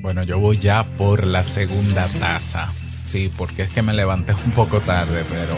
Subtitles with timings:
[0.00, 2.72] Bueno, yo voy ya por la segunda taza.
[3.04, 5.54] Sí, porque es que me levanté un poco tarde, pero,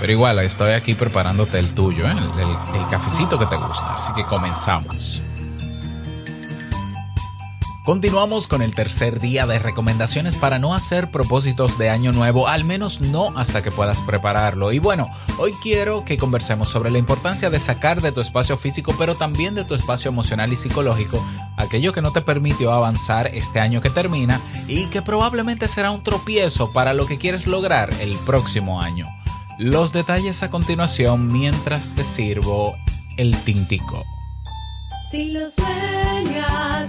[0.00, 2.12] pero igual estoy aquí preparándote el tuyo, ¿eh?
[2.12, 3.92] el, el cafecito que te gusta.
[3.92, 5.22] Así que comenzamos.
[7.86, 12.64] Continuamos con el tercer día de recomendaciones para no hacer propósitos de año nuevo, al
[12.64, 14.72] menos no hasta que puedas prepararlo.
[14.72, 15.06] Y bueno,
[15.38, 19.54] hoy quiero que conversemos sobre la importancia de sacar de tu espacio físico, pero también
[19.54, 21.24] de tu espacio emocional y psicológico,
[21.56, 26.02] aquello que no te permitió avanzar este año que termina y que probablemente será un
[26.02, 29.06] tropiezo para lo que quieres lograr el próximo año.
[29.58, 32.74] Los detalles a continuación mientras te sirvo
[33.16, 34.04] el tintico.
[35.10, 36.88] Si lo sueñas,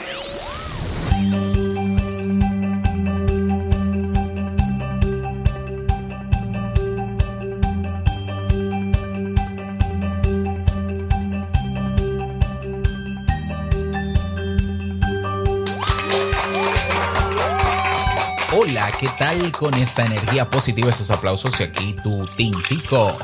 [18.89, 23.15] ¿Qué tal con esa energía positiva, esos aplausos y aquí tu tintico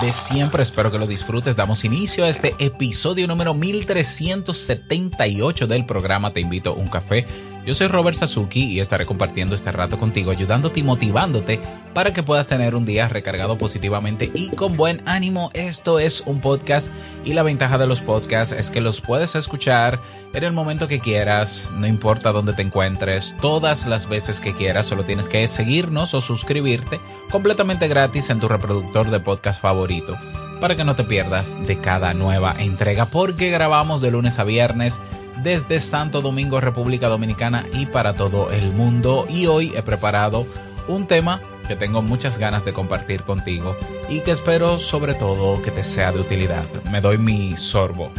[0.00, 0.62] de siempre?
[0.62, 1.56] Espero que lo disfrutes.
[1.56, 7.26] Damos inicio a este episodio número 1378 del programa Te invito a un café
[7.66, 11.60] yo soy Robert Sasuki y estaré compartiendo este rato contigo, ayudándote y motivándote
[11.94, 15.50] para que puedas tener un día recargado positivamente y con buen ánimo.
[15.52, 16.90] Esto es un podcast
[17.24, 19.98] y la ventaja de los podcasts es que los puedes escuchar
[20.32, 24.86] en el momento que quieras, no importa dónde te encuentres, todas las veces que quieras,
[24.86, 27.00] solo tienes que seguirnos o suscribirte
[27.30, 30.16] completamente gratis en tu reproductor de podcast favorito
[30.60, 35.00] para que no te pierdas de cada nueva entrega porque grabamos de lunes a viernes
[35.38, 39.26] desde Santo Domingo, República Dominicana y para todo el mundo.
[39.28, 40.46] Y hoy he preparado
[40.88, 43.76] un tema que tengo muchas ganas de compartir contigo
[44.08, 46.64] y que espero sobre todo que te sea de utilidad.
[46.90, 48.10] Me doy mi sorbo.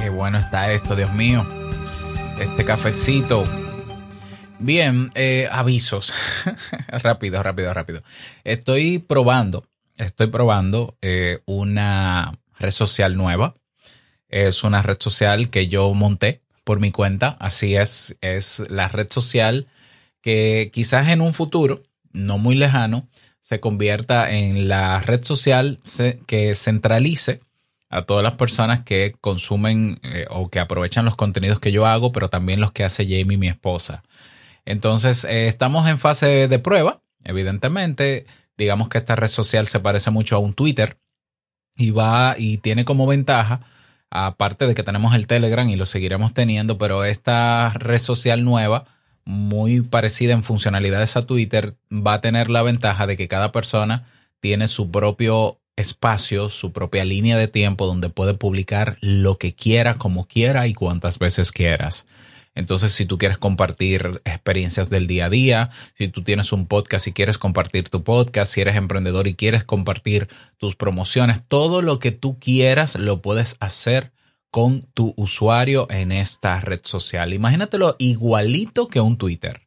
[0.00, 1.46] Qué bueno está esto, Dios mío.
[2.40, 3.44] Este cafecito
[4.62, 6.14] Bien, eh, avisos.
[6.88, 8.04] rápido, rápido, rápido.
[8.44, 9.64] Estoy probando,
[9.98, 13.56] estoy probando eh, una red social nueva.
[14.28, 17.36] Es una red social que yo monté por mi cuenta.
[17.40, 19.66] Así es, es la red social
[20.20, 23.08] que quizás en un futuro, no muy lejano,
[23.40, 25.80] se convierta en la red social
[26.28, 27.40] que centralice
[27.90, 32.12] a todas las personas que consumen eh, o que aprovechan los contenidos que yo hago,
[32.12, 34.04] pero también los que hace Jamie, mi esposa.
[34.64, 38.26] Entonces, eh, estamos en fase de prueba, evidentemente.
[38.56, 40.98] Digamos que esta red social se parece mucho a un Twitter
[41.76, 43.60] y va y tiene como ventaja,
[44.10, 48.84] aparte de que tenemos el Telegram y lo seguiremos teniendo, pero esta red social nueva,
[49.24, 54.04] muy parecida en funcionalidades a Twitter, va a tener la ventaja de que cada persona
[54.40, 59.94] tiene su propio espacio, su propia línea de tiempo donde puede publicar lo que quiera,
[59.94, 62.06] como quiera y cuantas veces quieras.
[62.54, 67.06] Entonces, si tú quieres compartir experiencias del día a día, si tú tienes un podcast
[67.06, 71.98] y quieres compartir tu podcast, si eres emprendedor y quieres compartir tus promociones, todo lo
[71.98, 74.12] que tú quieras lo puedes hacer
[74.50, 77.32] con tu usuario en esta red social.
[77.32, 79.62] Imagínatelo igualito que un Twitter.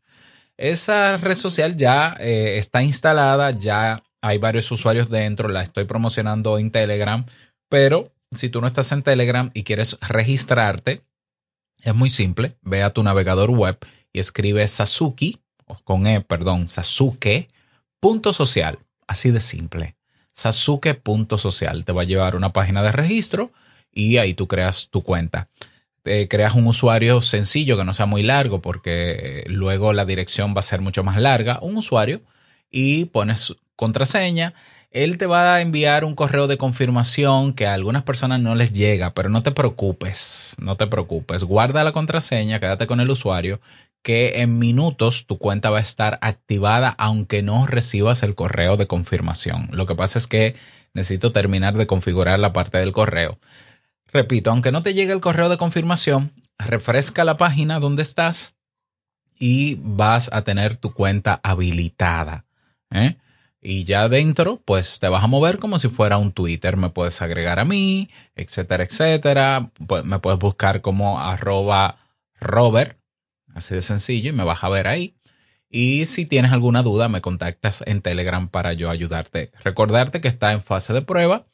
[0.57, 6.57] Esa red social ya eh, está instalada, ya hay varios usuarios dentro, la estoy promocionando
[6.59, 7.25] en Telegram,
[7.67, 11.01] pero si tú no estás en Telegram y quieres registrarte,
[11.85, 12.57] es muy simple.
[12.61, 13.77] Ve a tu navegador web
[14.11, 15.39] y escribe Sasuke,
[15.83, 18.79] con E, perdón, Sasuke.social.
[19.07, 19.95] Así de simple.
[20.31, 21.85] Sasuke.social.
[21.85, 23.53] Te va a llevar una página de registro
[23.91, 25.47] y ahí tú creas tu cuenta.
[26.01, 30.59] Te creas un usuario sencillo que no sea muy largo porque luego la dirección va
[30.59, 31.59] a ser mucho más larga.
[31.61, 32.21] Un usuario
[32.71, 34.55] y pones contraseña
[34.95, 38.71] él te va a enviar un correo de confirmación que a algunas personas no les
[38.71, 41.43] llega, pero no te preocupes, no te preocupes.
[41.43, 43.59] Guarda la contraseña, quédate con el usuario,
[44.03, 48.87] que en minutos tu cuenta va a estar activada aunque no recibas el correo de
[48.87, 49.67] confirmación.
[49.73, 50.55] Lo que pasa es que
[50.93, 53.37] necesito terminar de configurar la parte del correo.
[54.13, 58.55] Repito, aunque no te llegue el correo de confirmación, refresca la página donde estás
[59.37, 62.45] y vas a tener tu cuenta habilitada.
[62.91, 63.17] ¿eh?
[63.67, 66.77] Y ya dentro, pues te vas a mover como si fuera un Twitter.
[66.77, 69.71] Me puedes agregar a mí, etcétera, etcétera.
[70.03, 71.97] Me puedes buscar como arroba
[72.39, 72.99] Robert,
[73.55, 75.15] así de sencillo, y me vas a ver ahí.
[75.67, 79.49] Y si tienes alguna duda, me contactas en Telegram para yo ayudarte.
[79.63, 81.47] Recordarte que está en fase de prueba,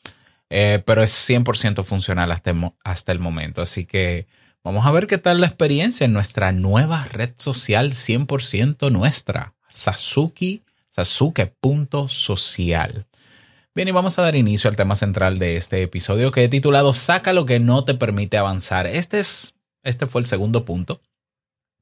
[0.49, 2.53] eh, pero es 100% funcional hasta
[2.83, 3.61] hasta el momento.
[3.61, 4.27] Así que
[4.65, 10.65] vamos a ver qué tal la experiencia en nuestra nueva red social 100% nuestra, Sasuki
[10.91, 13.07] Sasuke.social.
[13.73, 16.91] Bien, y vamos a dar inicio al tema central de este episodio que he titulado
[16.91, 18.85] Saca lo que no te permite avanzar.
[18.85, 21.01] Este, es, este fue el segundo punto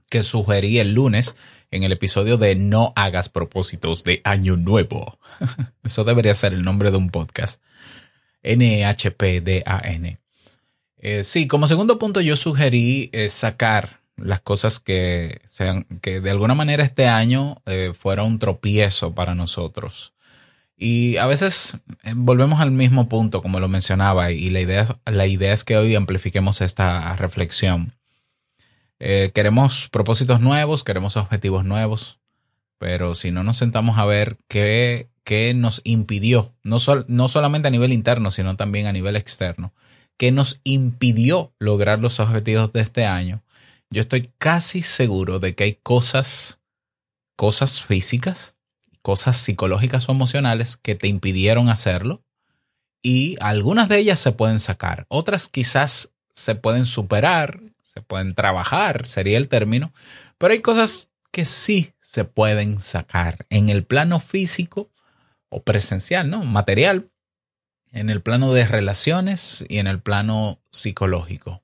[0.10, 1.36] que sugerí el lunes
[1.72, 5.18] en el episodio de No hagas propósitos de Año Nuevo.
[5.84, 7.64] Eso debería ser el nombre de un podcast.
[8.44, 10.20] N-H-P-D-A-N.
[10.98, 16.31] Eh, sí, como segundo punto yo sugerí eh, sacar las cosas que, sean, que de
[16.31, 20.13] alguna manera este año eh, fuera un tropiezo para nosotros.
[20.81, 25.27] Y a veces eh, volvemos al mismo punto, como lo mencionaba, y la idea, la
[25.27, 27.94] idea es que hoy amplifiquemos esta reflexión.
[29.00, 32.19] Eh, queremos propósitos nuevos, queremos objetivos nuevos,
[32.77, 36.77] pero si no nos sentamos a ver qué, qué nos impidió, no,
[37.07, 39.74] no solamente a nivel interno, sino también a nivel externo,
[40.18, 43.42] qué nos impidió lograr los objetivos de este año,
[43.90, 46.60] yo estoy casi seguro de que hay cosas,
[47.36, 48.56] cosas físicas,
[49.02, 52.24] cosas psicológicas o emocionales que te impidieron hacerlo
[53.02, 59.06] y algunas de ellas se pueden sacar, otras quizás se pueden superar, se pueden trabajar,
[59.06, 59.94] sería el término,
[60.38, 64.92] pero hay cosas que sí se pueden sacar en el plano físico
[65.50, 66.44] o presencial, ¿no?
[66.44, 67.10] Material,
[67.92, 71.64] en el plano de relaciones y en el plano psicológico.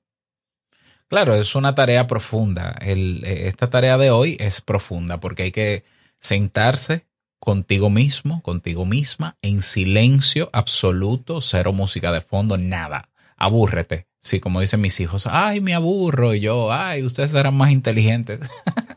[1.08, 2.76] Claro, es una tarea profunda.
[2.80, 5.84] Eh, esta tarea de hoy es profunda porque hay que
[6.18, 7.06] sentarse
[7.38, 13.08] contigo mismo, contigo misma, en silencio absoluto, cero música de fondo, nada.
[13.36, 14.08] Abúrrete.
[14.18, 16.34] Sí, como dicen mis hijos, ay, me aburro.
[16.34, 18.40] Yo, ay, ustedes serán más inteligentes.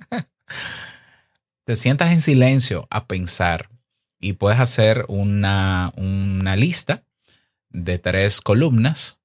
[1.65, 3.69] Te sientas en silencio a pensar
[4.19, 7.03] y puedes hacer una, una lista
[7.69, 9.18] de tres columnas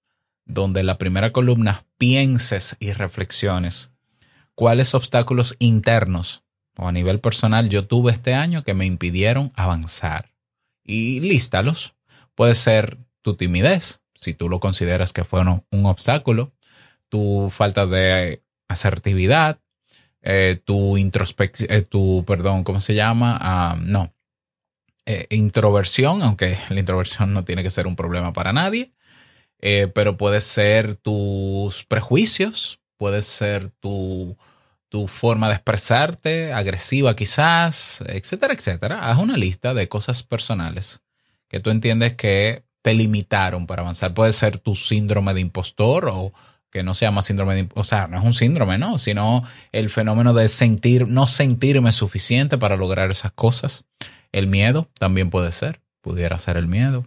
[0.45, 3.93] donde la primera columna pienses y reflexiones
[4.55, 6.45] cuáles obstáculos internos
[6.77, 10.33] o a nivel personal yo tuve este año que me impidieron avanzar.
[10.83, 11.95] Y lístalos.
[12.35, 16.53] Puede ser tu timidez, si tú lo consideras que fue un obstáculo,
[17.09, 19.61] tu falta de asertividad,
[20.21, 23.39] eh, tu introspección, eh, tu, perdón, ¿cómo se llama?
[23.41, 24.13] Ah, no,
[25.07, 28.93] eh, introversión, aunque la introversión no tiene que ser un problema para nadie.
[29.67, 34.37] Eh, pero puede ser tus prejuicios, puede ser tu,
[34.91, 39.11] tu forma de expresarte, agresiva quizás, etcétera, etcétera.
[39.11, 41.01] Haz una lista de cosas personales
[41.49, 44.13] que tú entiendes que te limitaron para avanzar.
[44.13, 46.35] Puede ser tu síndrome de impostor o
[46.71, 48.99] que no se llama síndrome de o sea, no es un síndrome, ¿no?
[48.99, 53.87] Sino el fenómeno de sentir, no sentirme suficiente para lograr esas cosas.
[54.31, 57.07] El miedo también puede ser, pudiera ser el miedo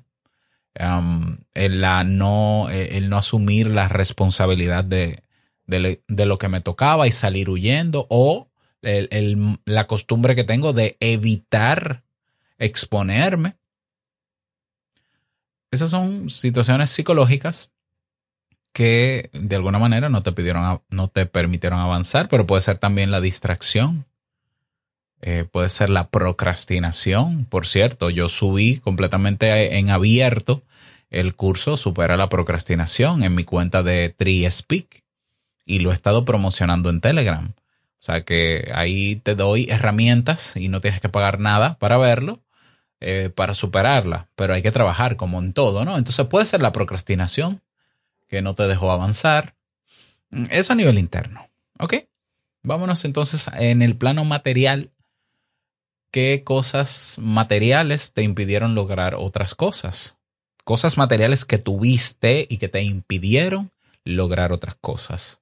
[1.54, 5.24] el, la no, el no asumir la responsabilidad de,
[5.68, 8.48] de, lo que me tocaba y salir huyendo o
[8.82, 12.04] el, la costumbre que tengo de evitar
[12.58, 13.56] exponerme.
[15.72, 17.72] Esas son situaciones psicológicas
[18.72, 23.12] que de alguna manera no te pidieron, no te permitieron avanzar, pero puede ser también
[23.12, 24.06] la distracción.
[25.22, 27.46] Eh, puede ser la procrastinación.
[27.46, 30.62] Por cierto, yo subí completamente en abierto
[31.10, 35.04] el curso Supera la procrastinación en mi cuenta de TreeSpeak
[35.66, 37.54] y lo he estado promocionando en Telegram.
[38.00, 42.42] O sea que ahí te doy herramientas y no tienes que pagar nada para verlo,
[43.00, 45.98] eh, para superarla, pero hay que trabajar como en todo, ¿no?
[45.98, 47.62] Entonces puede ser la procrastinación
[48.28, 49.56] que no te dejó avanzar.
[50.52, 51.48] Eso a nivel interno,
[51.80, 51.96] ¿ok?
[52.64, 54.92] Vámonos entonces en el plano material
[56.12, 60.17] qué cosas materiales te impidieron lograr otras cosas.
[60.68, 63.72] Cosas materiales que tuviste y que te impidieron
[64.04, 65.42] lograr otras cosas.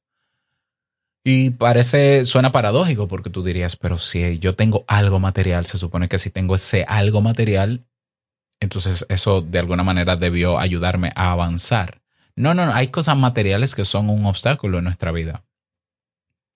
[1.24, 6.08] Y parece, suena paradójico porque tú dirías, pero si yo tengo algo material, se supone
[6.08, 7.84] que si tengo ese algo material,
[8.60, 12.04] entonces eso de alguna manera debió ayudarme a avanzar.
[12.36, 15.44] No, no, no, hay cosas materiales que son un obstáculo en nuestra vida.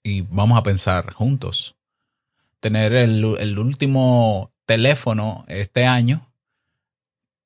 [0.04, 1.76] Y vamos a pensar juntos
[2.60, 6.29] tener el, último teléfono este año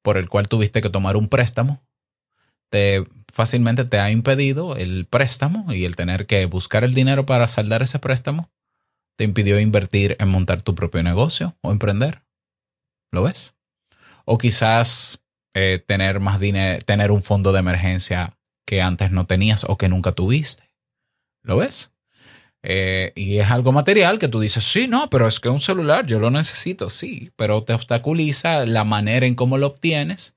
[0.04, 1.82] por el cual tuviste que tomar un préstamo,
[2.70, 7.48] te fácilmente te ha impedido el préstamo y el tener que buscar el dinero para
[7.48, 8.52] saldar ese préstamo.
[9.18, 12.22] Te impidió invertir en montar tu propio negocio o emprender.
[13.12, 13.56] ¿Lo ves?
[14.26, 19.66] O quizás eh, tener más dinero, tener un fondo de emergencia que antes no tenías
[19.68, 20.70] o que nunca tuviste.
[21.44, 21.93] ¿Lo ves?
[22.66, 26.08] Eh, y es algo material que tú dices, sí, no, pero es que un celular
[26.08, 30.36] yo lo necesito, sí, pero te obstaculiza la manera en cómo lo obtienes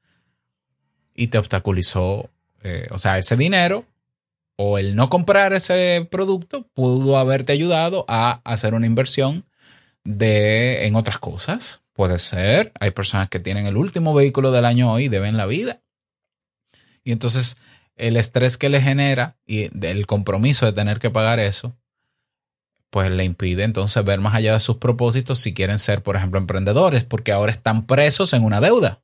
[1.15, 2.29] y te obstaculizó,
[2.65, 3.87] eh, o sea, ese dinero
[4.57, 9.45] o el no comprar ese producto pudo haberte ayudado a hacer una inversión
[10.03, 11.83] de en otras cosas.
[11.93, 15.47] Puede ser, hay personas que tienen el último vehículo del año hoy y deben la
[15.47, 15.81] vida.
[17.05, 17.57] Y entonces
[17.95, 21.77] el estrés que le genera y el compromiso de tener que pagar eso,
[22.91, 26.39] pues le impide entonces ver más allá de sus propósitos si quieren ser, por ejemplo,
[26.39, 29.03] emprendedores, porque ahora están presos en una deuda.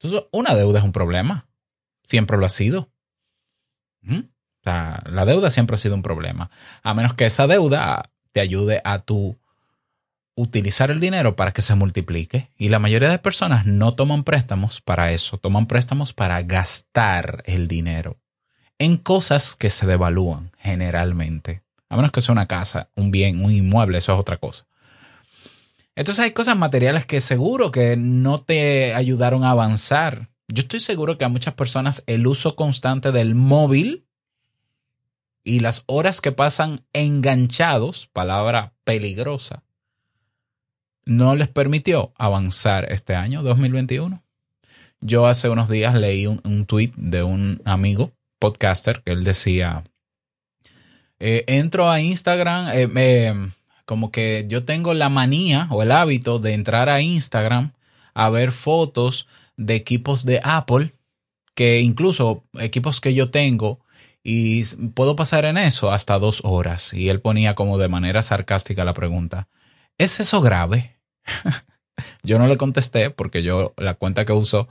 [0.00, 1.48] Entonces, una deuda es un problema.
[2.02, 2.90] Siempre lo ha sido.
[4.62, 6.50] La deuda siempre ha sido un problema.
[6.82, 9.38] A menos que esa deuda te ayude a tu
[10.34, 12.50] utilizar el dinero para que se multiplique.
[12.56, 17.66] Y la mayoría de personas no toman préstamos para eso, toman préstamos para gastar el
[17.66, 18.20] dinero
[18.78, 21.62] en cosas que se devalúan generalmente.
[21.88, 24.66] A menos que sea una casa, un bien, un inmueble, eso es otra cosa.
[25.96, 30.28] Entonces hay cosas materiales que seguro que no te ayudaron a avanzar.
[30.46, 34.06] Yo estoy seguro que a muchas personas el uso constante del móvil
[35.42, 39.64] y las horas que pasan enganchados, palabra peligrosa,
[41.04, 44.22] no les permitió avanzar este año 2021.
[45.00, 49.84] Yo hace unos días leí un, un tweet de un amigo podcaster que él decía,
[51.20, 53.50] eh, entro a Instagram, eh,
[53.84, 57.72] como que yo tengo la manía o el hábito de entrar a Instagram
[58.14, 60.92] a ver fotos de equipos de Apple,
[61.54, 63.80] que incluso equipos que yo tengo,
[64.22, 66.92] y puedo pasar en eso hasta dos horas.
[66.92, 69.48] Y él ponía como de manera sarcástica la pregunta,
[69.96, 70.96] ¿es eso grave?
[72.22, 74.68] yo no le contesté porque yo la cuenta que uso,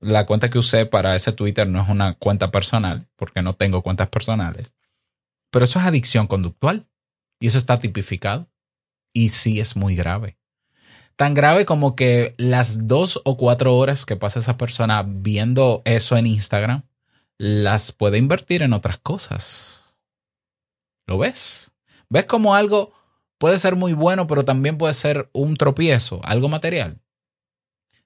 [0.00, 3.82] la cuenta que usé para ese Twitter no es una cuenta personal, porque no tengo
[3.82, 4.72] cuentas personales.
[5.50, 6.88] Pero eso es adicción conductual
[7.40, 8.48] y eso está tipificado.
[9.12, 10.38] Y sí es muy grave.
[11.16, 16.16] Tan grave como que las dos o cuatro horas que pasa esa persona viendo eso
[16.16, 16.84] en Instagram,
[17.36, 20.00] las puede invertir en otras cosas.
[21.06, 21.72] ¿Lo ves?
[22.08, 22.92] ¿Ves cómo algo
[23.38, 27.00] puede ser muy bueno, pero también puede ser un tropiezo, algo material?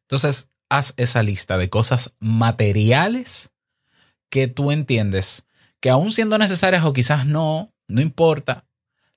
[0.03, 3.53] Entonces, haz esa lista de cosas materiales
[4.31, 5.47] que tú entiendes
[5.85, 8.65] que aún siendo necesarias o quizás no, no importa,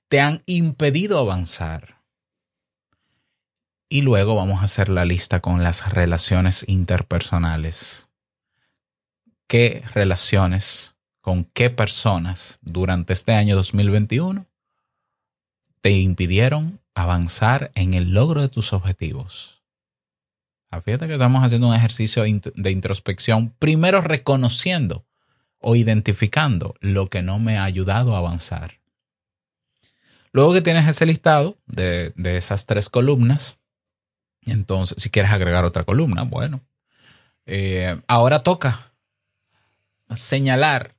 [0.10, 2.04] te han impedido avanzar.
[3.88, 8.12] Y luego vamos a hacer la lista con las relaciones interpersonales.
[9.48, 14.46] ¿Qué relaciones con qué personas durante este año 2021
[15.80, 19.64] te impidieron avanzar en el logro de tus objetivos?
[20.70, 25.07] Ah, fíjate que estamos haciendo un ejercicio de introspección, primero reconociendo
[25.60, 28.80] o identificando lo que no me ha ayudado a avanzar.
[30.32, 33.60] Luego que tienes ese listado de, esas tres columnas,
[34.46, 36.62] entonces si quieres agregar otra columna, bueno,
[37.46, 38.94] eh, ahora toca
[40.14, 40.96] señalar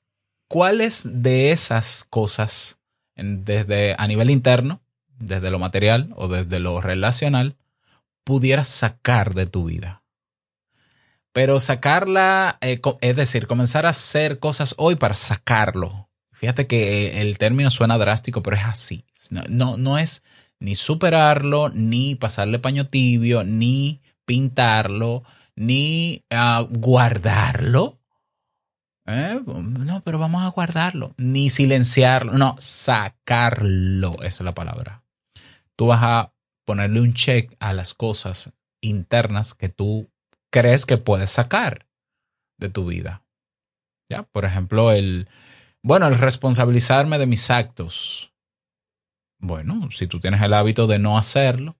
[0.48, 2.78] cuáles de esas cosas,
[3.14, 4.80] desde a nivel interno,
[5.18, 7.56] desde lo material o desde lo relacional,
[8.24, 10.02] pudieras sacar de tu vida.
[11.32, 16.08] Pero sacarla, eh, es decir, comenzar a hacer cosas hoy para sacarlo.
[16.32, 19.04] Fíjate que el término suena drástico, pero es así.
[19.48, 20.22] No, no, es
[20.60, 25.24] ni superarlo, ni pasarle paño tibio, ni pintarlo,
[25.56, 27.98] ni ah, guardarlo.
[29.06, 29.40] ¿Eh?
[29.46, 31.14] No, pero vamos a guardarlo.
[31.16, 32.32] Ni silenciarlo.
[32.34, 34.14] No, sacarlo.
[34.22, 35.02] Esa es la palabra.
[35.76, 36.32] Tú vas a
[36.64, 40.10] ponerle un check a las cosas internas que tú
[40.50, 41.86] crees que puedes sacar
[42.58, 43.24] de tu vida.
[44.10, 44.22] ¿Ya?
[44.22, 45.28] Por ejemplo, el,
[45.82, 48.32] bueno, el responsabilizarme de mis actos.
[49.38, 51.76] Bueno, si tú tienes el hábito de no hacerlo,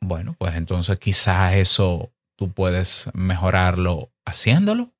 [0.00, 4.92] bueno, pues entonces quizás eso tú puedes mejorarlo haciéndolo.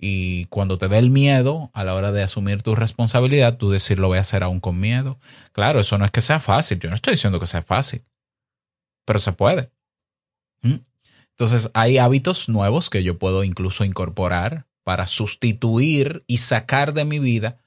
[0.00, 3.98] Y cuando te dé el miedo a la hora de asumir tu responsabilidad, tú decir
[3.98, 5.18] lo voy a hacer aún con miedo.
[5.52, 6.78] Claro, eso no es que sea fácil.
[6.78, 8.04] Yo no estoy diciendo que sea fácil,
[9.04, 9.72] pero se puede.
[11.38, 17.20] Entonces hay hábitos nuevos que yo puedo incluso incorporar para sustituir y sacar de mi
[17.20, 17.58] vida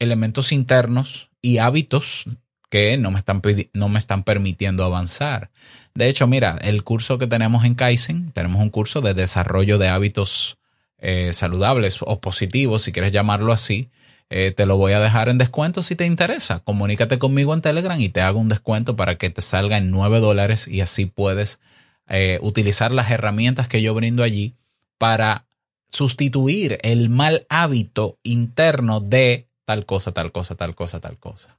[0.00, 2.24] elementos internos y hábitos
[2.70, 3.40] que no me están,
[3.74, 5.50] no me están permitiendo avanzar.
[5.94, 9.88] De hecho, mira, el curso que tenemos en Kaizen, tenemos un curso de desarrollo de
[9.88, 10.58] hábitos
[10.98, 13.88] eh, saludables o positivos, si quieres llamarlo así,
[14.30, 16.58] eh, te lo voy a dejar en descuento si te interesa.
[16.64, 20.18] Comunícate conmigo en Telegram y te hago un descuento para que te salga en 9
[20.18, 21.60] dólares y así puedes
[22.08, 24.54] eh, utilizar las herramientas que yo brindo allí
[24.98, 25.46] para
[25.88, 31.58] sustituir el mal hábito interno de tal cosa, tal cosa, tal cosa, tal cosa.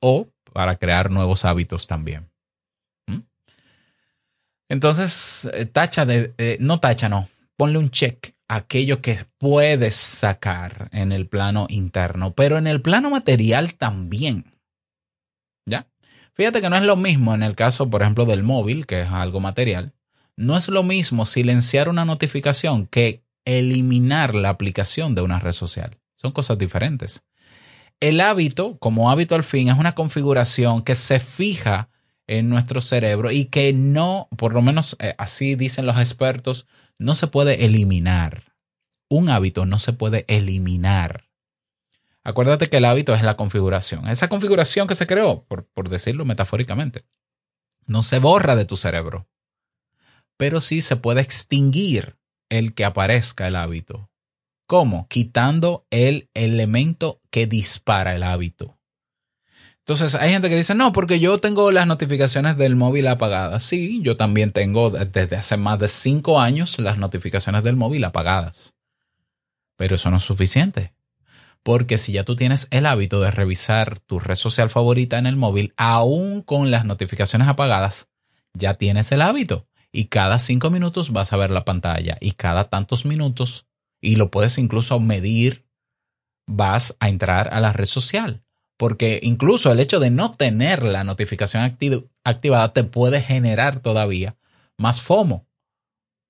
[0.00, 2.30] O para crear nuevos hábitos también.
[3.06, 3.20] ¿Mm?
[4.68, 10.88] Entonces, eh, tacha de, no tacha, no, ponle un check a aquello que puedes sacar
[10.92, 14.55] en el plano interno, pero en el plano material también.
[16.36, 19.08] Fíjate que no es lo mismo en el caso, por ejemplo, del móvil, que es
[19.08, 19.94] algo material.
[20.36, 25.96] No es lo mismo silenciar una notificación que eliminar la aplicación de una red social.
[26.14, 27.24] Son cosas diferentes.
[28.00, 31.88] El hábito, como hábito al fin, es una configuración que se fija
[32.26, 36.66] en nuestro cerebro y que no, por lo menos eh, así dicen los expertos,
[36.98, 38.52] no se puede eliminar.
[39.08, 41.25] Un hábito no se puede eliminar.
[42.26, 44.08] Acuérdate que el hábito es la configuración.
[44.08, 47.04] Esa configuración que se creó, por, por decirlo metafóricamente,
[47.86, 49.28] no se borra de tu cerebro,
[50.36, 52.16] pero sí se puede extinguir
[52.48, 54.10] el que aparezca el hábito.
[54.66, 55.06] ¿Cómo?
[55.06, 58.76] Quitando el elemento que dispara el hábito.
[59.78, 63.62] Entonces hay gente que dice, no, porque yo tengo las notificaciones del móvil apagadas.
[63.62, 68.74] Sí, yo también tengo desde hace más de cinco años las notificaciones del móvil apagadas.
[69.76, 70.95] Pero eso no es suficiente.
[71.66, 75.34] Porque si ya tú tienes el hábito de revisar tu red social favorita en el
[75.34, 78.08] móvil, aún con las notificaciones apagadas,
[78.54, 79.66] ya tienes el hábito.
[79.90, 82.18] Y cada cinco minutos vas a ver la pantalla.
[82.20, 83.66] Y cada tantos minutos,
[84.00, 85.66] y lo puedes incluso medir,
[86.46, 88.44] vas a entrar a la red social
[88.76, 91.76] porque incluso el hecho de no tener la notificación
[92.24, 94.36] activada te puede generar todavía
[94.76, 95.46] más FOMO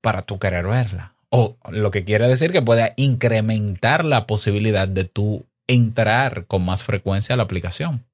[0.01, 1.16] para tú querer verla.
[1.39, 6.83] O lo que quiere decir que puede incrementar la posibilidad de tú entrar con más
[6.83, 8.07] frecuencia a la aplicación.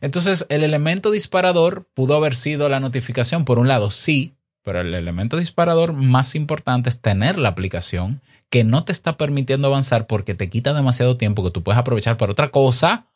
[0.00, 4.94] Entonces, el elemento disparador pudo haber sido la notificación, por un lado, sí, pero el
[4.94, 10.34] elemento disparador más importante es tener la aplicación que no te está permitiendo avanzar porque
[10.34, 13.08] te quita demasiado tiempo que tú puedes aprovechar para otra cosa,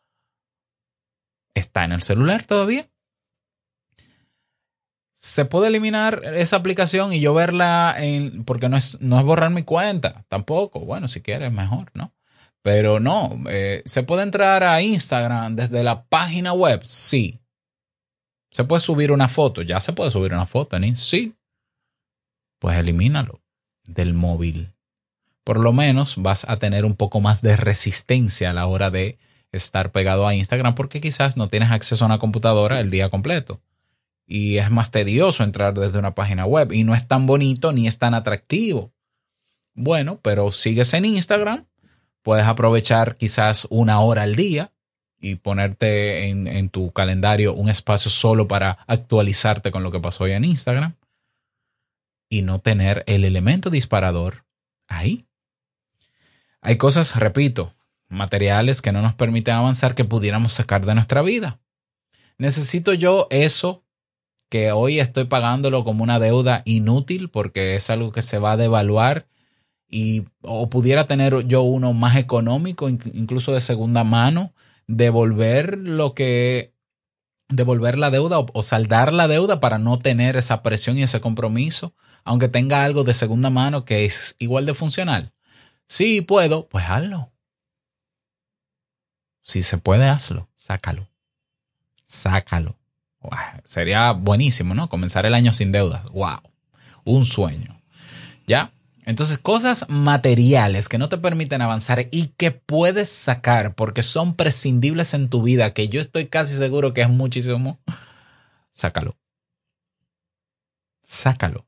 [1.54, 2.91] está en el celular todavía.
[5.22, 9.50] Se puede eliminar esa aplicación y yo verla en, porque no es, no es borrar
[9.50, 10.80] mi cuenta, tampoco.
[10.80, 12.12] Bueno, si quieres, mejor, ¿no?
[12.60, 17.40] Pero no, eh, se puede entrar a Instagram desde la página web, sí.
[18.50, 21.34] Se puede subir una foto, ya se puede subir una foto en sí.
[22.58, 23.40] Pues elimínalo
[23.84, 24.72] del móvil
[25.44, 29.18] por lo menos vas a tener un poco más de resistencia a la hora de
[29.50, 33.60] estar pegado a Instagram porque quizás no tienes acceso a una computadora el día completo.
[34.34, 37.86] Y es más tedioso entrar desde una página web y no es tan bonito ni
[37.86, 38.90] es tan atractivo.
[39.74, 41.66] Bueno, pero sigues en Instagram,
[42.22, 44.72] puedes aprovechar quizás una hora al día
[45.20, 50.24] y ponerte en, en, tu calendario un espacio solo para actualizarte con lo que pasó
[50.24, 50.94] hoy en Instagram
[52.30, 54.46] y no tener el elemento disparador
[54.88, 55.26] ahí.
[56.62, 57.74] Hay cosas, repito,
[58.08, 61.60] materiales que no nos permiten avanzar que pudiéramos sacar de nuestra vida.
[62.38, 63.84] Necesito yo eso
[64.52, 68.56] que hoy estoy pagándolo como una deuda inútil porque es algo que se va a
[68.58, 69.26] devaluar
[69.88, 74.52] y o pudiera tener yo uno más económico, incluso de segunda mano,
[74.86, 76.74] devolver lo que
[77.48, 81.22] devolver la deuda o, o, saldar la deuda para no tener esa presión y ese
[81.22, 85.32] compromiso, aunque tenga algo de segunda mano que es igual de funcional.
[85.88, 87.32] Si puedo, pues hazlo.
[89.42, 90.50] Si se puede, hazlo.
[90.54, 91.08] Sácalo.
[92.04, 92.81] Sácalo.
[93.64, 94.88] Sería buenísimo, ¿no?
[94.88, 96.06] Comenzar el año sin deudas.
[96.06, 96.40] ¡Wow!
[97.04, 97.80] Un sueño.
[98.46, 98.72] ¿Ya?
[99.04, 105.12] Entonces, cosas materiales que no te permiten avanzar y que puedes sacar porque son prescindibles
[105.14, 107.80] en tu vida, que yo estoy casi seguro que es muchísimo,
[108.70, 109.16] sácalo.
[111.02, 111.66] Sácalo.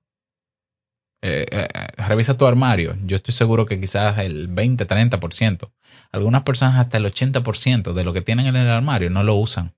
[1.23, 1.69] Eh, eh,
[2.07, 2.97] revisa tu armario.
[3.05, 5.73] Yo estoy seguro que quizás el 20, 30%,
[6.13, 9.75] algunas personas hasta el 80% de lo que tienen en el armario no lo usan.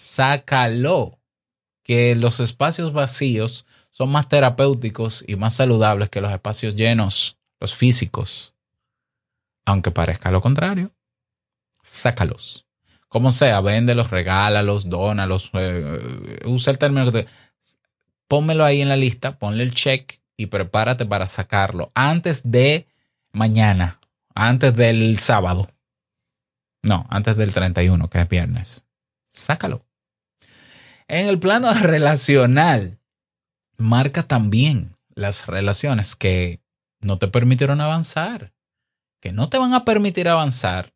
[0.00, 1.18] Sácalo.
[1.82, 7.74] Que los espacios vacíos son más terapéuticos y más saludables que los espacios llenos, los
[7.74, 8.54] físicos.
[9.66, 10.92] Aunque parezca lo contrario,
[11.82, 12.66] sácalos.
[13.08, 17.30] Como sea, véndelos, regálalos, dónalos, eh, usa el término que te...
[18.26, 22.86] Pónmelo ahí en la lista, ponle el check y prepárate para sacarlo antes de
[23.32, 24.00] mañana,
[24.34, 25.68] antes del sábado.
[26.82, 28.86] No, antes del 31, que es viernes.
[29.26, 29.89] Sácalo.
[31.10, 33.00] En el plano relacional,
[33.76, 36.60] marca también las relaciones que
[37.00, 38.52] no te permitieron avanzar,
[39.20, 40.92] que no te van a permitir avanzar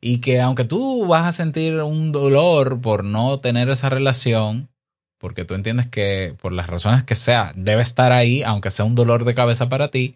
[0.00, 4.70] y que aunque tú vas a sentir un dolor por no tener esa relación,
[5.18, 8.94] porque tú entiendes que por las razones que sea, debe estar ahí, aunque sea un
[8.94, 10.14] dolor de cabeza para ti,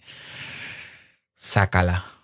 [1.34, 2.15] sácala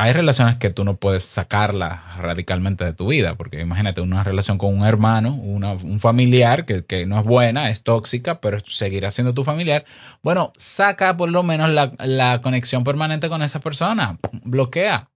[0.00, 4.56] hay relaciones que tú no puedes sacarla radicalmente de tu vida, porque imagínate una relación
[4.56, 9.42] con un hermano, un familiar que, no es buena, es tóxica, pero seguirá siendo tu
[9.42, 9.84] familiar.
[10.22, 15.10] Bueno, saca por lo menos la, conexión permanente con esa persona, bloquea.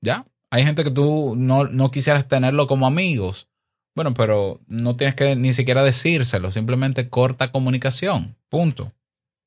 [0.00, 0.24] ¿Ya?
[0.52, 3.48] Hay gente que tú no, no quisieras tenerlo como amigos.
[3.96, 8.92] Bueno, pero no tienes que ni siquiera decírselo, simplemente corta comunicación, punto.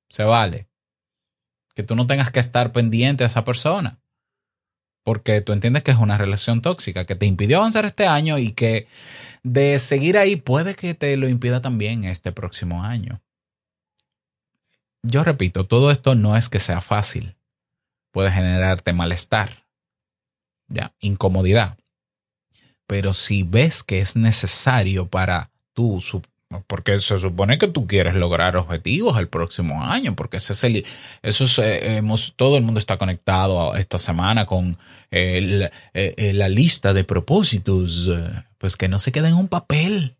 [0.09, 0.70] Se vale
[1.75, 3.99] que tú no tengas que estar pendiente a esa persona.
[5.03, 8.51] Porque tú entiendes que es una relación tóxica, que te impidió avanzar este año y
[8.51, 8.87] que
[9.43, 13.21] de seguir ahí puede que te lo impida también este próximo año.
[15.03, 17.35] Yo repito, todo esto no es que sea fácil.
[18.11, 19.65] Puede generarte malestar,
[20.67, 21.77] ya, incomodidad.
[22.85, 26.01] Pero si ves que es necesario para tú
[26.67, 30.85] porque se supone que tú quieres lograr objetivos el próximo año, porque ese es el,
[31.21, 34.77] eso es, eh, hemos, todo el mundo está conectado esta semana con
[35.11, 35.69] eh,
[36.33, 40.15] la lista de propósitos, eh, pues que no se quede en un papel.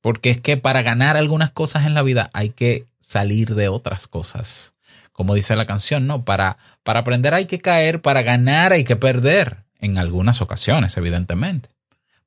[0.00, 4.06] Porque es que para ganar algunas cosas en la vida hay que salir de otras
[4.06, 4.74] cosas.
[5.12, 6.24] Como dice la canción, ¿no?
[6.24, 9.64] Para, para aprender hay que caer, para ganar hay que perder.
[9.80, 11.68] En algunas ocasiones, evidentemente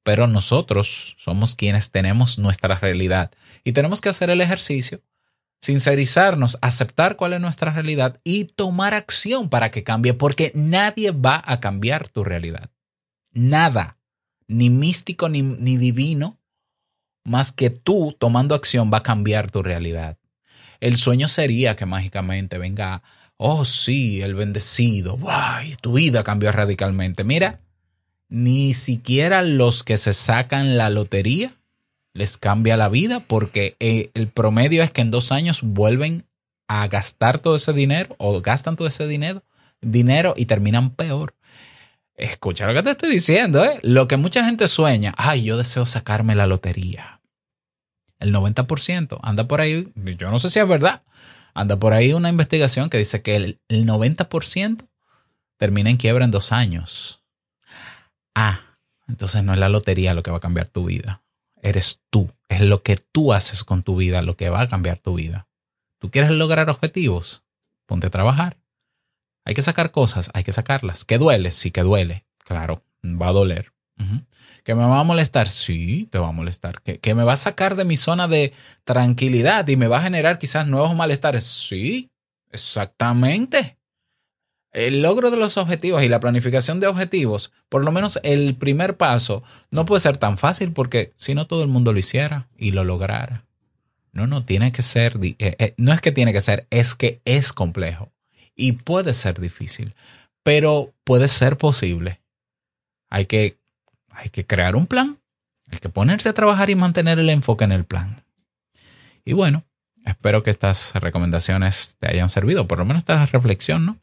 [0.08, 3.30] pero nosotros somos quienes tenemos nuestra realidad
[3.65, 5.02] y tenemos que hacer el ejercicio,
[5.60, 11.43] sincerizarnos, aceptar cuál es nuestra realidad y tomar acción para que cambie, porque nadie va
[11.46, 12.70] a cambiar tu realidad.
[13.34, 13.98] Nada,
[14.48, 16.39] ni místico ni, ni divino,
[17.26, 20.17] más que tú tomando acción va a cambiar tu realidad.
[20.80, 23.04] El sueño sería que mágicamente venga,
[23.36, 27.26] oh sí, el bendecido, wow, tu vida cambió radicalmente.
[27.26, 27.60] Mira,
[28.30, 31.54] ni siquiera los que se sacan la lotería
[32.13, 36.26] les cambia la vida porque eh, el promedio es que en dos años vuelven
[36.68, 39.44] a gastar todo ese dinero o gastan todo ese dinero,
[39.82, 41.36] dinero y terminan peor.
[42.16, 43.80] Escucha lo que te estoy diciendo, ¿eh?
[43.84, 47.22] Lo que mucha gente sueña, ay, yo deseo sacarme la lotería.
[48.20, 51.04] El 90% anda por ahí, yo no sé si es verdad,
[51.54, 54.88] anda por ahí una investigación que dice que el, el 90%
[55.58, 57.17] termina en quiebra en dos años.
[58.39, 58.62] Ah,
[59.08, 61.23] entonces no es la lotería lo que va a cambiar tu vida.
[61.63, 62.32] Eres tú.
[62.50, 65.47] Es lo que tú haces con tu vida lo que va a cambiar tu vida.
[65.97, 67.43] ¿Tú quieres lograr objetivos?
[67.88, 68.60] Ponte a trabajar.
[69.43, 71.04] Hay que sacar cosas, hay que sacarlas.
[71.04, 71.50] ¿Que duele?
[71.50, 72.28] Sí, que duele.
[72.38, 73.73] Claro, va a doler.
[74.63, 75.50] ¿Que me va a molestar?
[75.50, 76.84] Sí, te va a molestar.
[76.84, 80.04] ¿Que, ¿Que me va a sacar de mi zona de tranquilidad y me va a
[80.04, 81.43] generar quizás nuevos malestares?
[81.43, 82.12] Sí,
[82.52, 83.77] exactamente
[84.78, 88.96] el logro de los objetivos y la planificación de objetivos, por lo menos el primer
[88.96, 92.72] paso, no puede ser tan fácil porque si no todo el mundo lo hiciera y
[92.72, 93.44] lo lograra.
[94.12, 97.22] No, no, tiene que ser, eh, eh, no es que tiene que ser, es que
[97.26, 98.12] es complejo
[98.56, 99.96] y puede ser difícil,
[100.44, 102.22] pero puede ser posible.
[103.10, 103.58] Hay que,
[104.10, 105.18] hay que crear un plan,
[105.72, 108.24] hay que ponerse a trabajar y mantener el enfoque en el plan.
[109.26, 109.63] Y bueno,
[110.06, 113.98] espero que estas recomendaciones te hayan servido, por lo menos esta reflexión, ¿no?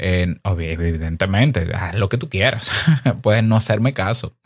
[0.00, 2.70] Evidentemente, haz lo que tú quieras.
[3.22, 4.36] Puedes no hacerme caso.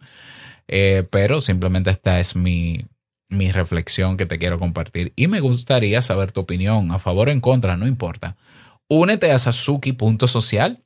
[0.67, 2.87] Eh, pero simplemente esta es mi,
[3.29, 5.13] mi reflexión que te quiero compartir.
[5.17, 8.37] Y me gustaría saber tu opinión, a favor o en contra, no importa.
[8.89, 10.85] Únete a Sasuki.social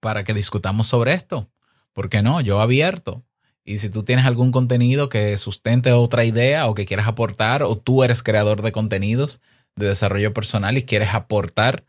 [0.00, 1.50] para que discutamos sobre esto.
[1.92, 2.40] ¿Por qué no?
[2.40, 3.24] Yo abierto.
[3.64, 7.76] Y si tú tienes algún contenido que sustente otra idea o que quieras aportar, o
[7.76, 9.40] tú eres creador de contenidos
[9.76, 11.84] de desarrollo personal y quieres aportar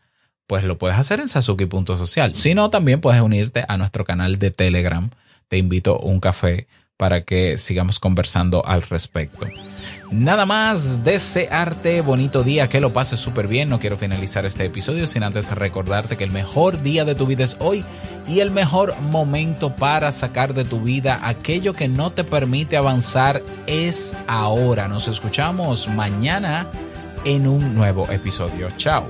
[0.50, 2.34] pues lo puedes hacer en sasuki.social.
[2.34, 5.08] Si no, también puedes unirte a nuestro canal de Telegram.
[5.46, 9.46] Te invito a un café para que sigamos conversando al respecto.
[10.10, 13.68] Nada más, desearte bonito día, que lo pases súper bien.
[13.68, 17.44] No quiero finalizar este episodio sin antes recordarte que el mejor día de tu vida
[17.44, 17.84] es hoy
[18.26, 23.40] y el mejor momento para sacar de tu vida aquello que no te permite avanzar
[23.68, 24.88] es ahora.
[24.88, 26.66] Nos escuchamos mañana
[27.24, 28.66] en un nuevo episodio.
[28.78, 29.06] Chao.